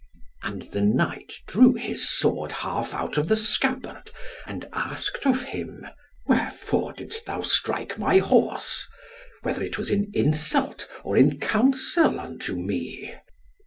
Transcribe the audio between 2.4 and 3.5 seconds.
half out of the